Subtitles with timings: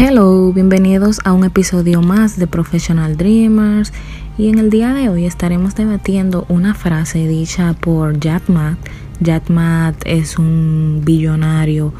[0.00, 3.92] Hello, bienvenidos a un episodio más de Professional Dreamers.
[4.38, 8.78] Y en el día de hoy estaremos debatiendo una frase dicha por Jack Ma.
[9.18, 11.92] Jack Ma es un billonario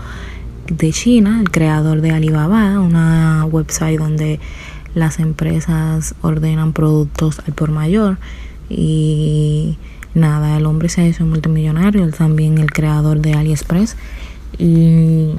[0.68, 4.38] de China, el creador de Alibaba, una website donde
[4.94, 8.18] las empresas ordenan productos al por mayor.
[8.68, 9.76] Y
[10.14, 13.96] nada, el hombre se hizo multimillonario, él también el creador de AliExpress.
[14.56, 15.32] Y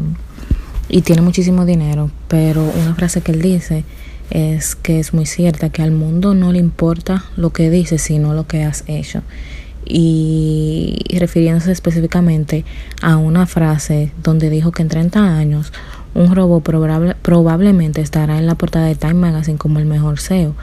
[0.90, 3.84] y tiene muchísimo dinero, pero una frase que él dice
[4.32, 8.34] es que es muy cierta, que al mundo no le importa lo que dices, sino
[8.34, 9.22] lo que has hecho.
[9.86, 12.66] Y refiriéndose específicamente
[13.02, 15.72] a una frase donde dijo que en 30 años
[16.14, 16.64] un robot
[17.22, 20.56] probablemente estará en la portada de Time Magazine como el mejor SEO,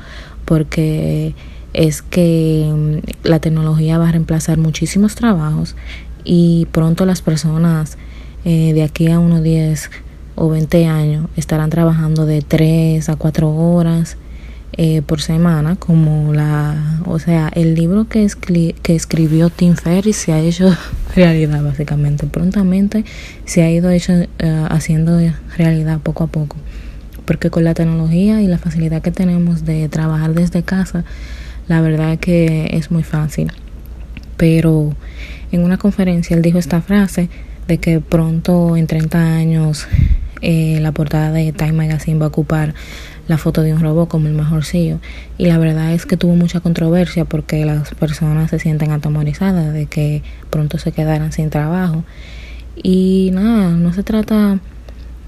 [0.44, 1.34] porque
[1.72, 5.76] es que mm, la tecnología va a reemplazar muchísimos trabajos
[6.24, 7.96] y pronto las personas
[8.44, 9.90] eh, de aquí a unos 10
[10.36, 14.16] o 20 años estarán trabajando de 3 a 4 horas
[14.78, 18.28] eh, por semana, como la, o sea, el libro que,
[18.82, 20.76] que escribió Tim Ferriss se ha hecho
[21.16, 22.26] realidad básicamente.
[22.26, 23.06] Prontamente
[23.46, 24.28] se ha ido hecho, eh,
[24.68, 25.18] haciendo
[25.56, 26.56] realidad poco a poco,
[27.24, 31.04] porque con la tecnología y la facilidad que tenemos de trabajar desde casa,
[31.68, 33.52] la verdad que es muy fácil.
[34.36, 34.94] Pero
[35.52, 37.30] en una conferencia él dijo esta frase
[37.66, 39.88] de que pronto en 30 años
[40.42, 42.74] eh, la portada de Time Magazine va a ocupar
[43.28, 45.00] la foto de un robot como el mejor CEO.
[45.38, 49.86] Y la verdad es que tuvo mucha controversia porque las personas se sienten atemorizadas de
[49.86, 52.04] que pronto se quedaran sin trabajo.
[52.82, 54.60] Y nada, no se trata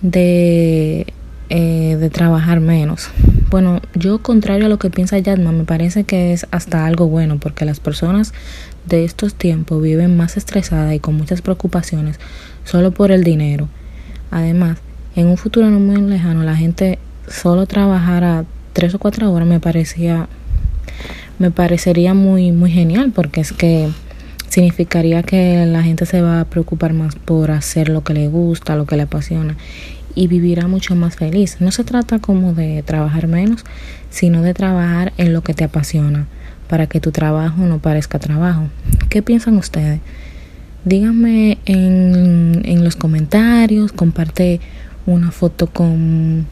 [0.02, 1.06] de,
[1.50, 3.10] eh, de trabajar menos.
[3.50, 7.38] Bueno, yo contrario a lo que piensa Yadma, me parece que es hasta algo bueno
[7.38, 8.34] porque las personas
[8.84, 12.20] de estos tiempos viven más estresadas y con muchas preocupaciones
[12.64, 13.68] solo por el dinero.
[14.30, 14.78] Además,
[15.16, 19.60] en un futuro no muy lejano la gente solo trabajara tres o cuatro horas me
[19.60, 20.28] parecía
[21.38, 23.88] me parecería muy muy genial porque es que
[24.48, 28.76] significaría que la gente se va a preocupar más por hacer lo que le gusta,
[28.76, 29.56] lo que le apasiona
[30.14, 31.58] y vivirá mucho más feliz.
[31.60, 33.64] No se trata como de trabajar menos,
[34.10, 36.26] sino de trabajar en lo que te apasiona
[36.68, 38.64] para que tu trabajo no parezca trabajo.
[39.10, 40.00] ¿Qué piensan ustedes?
[40.84, 44.60] Díganme en, en los comentarios, comparte
[45.08, 46.46] una foto con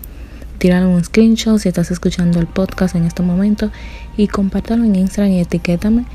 [0.59, 3.71] tirar un screenshot si estás escuchando el podcast en este momento
[4.17, 6.06] y compártelo en Instagram y etiquétame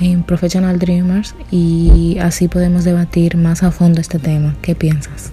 [0.00, 4.54] en Professional Dreamers y así podemos debatir más a fondo este tema.
[4.62, 5.32] ¿Qué piensas?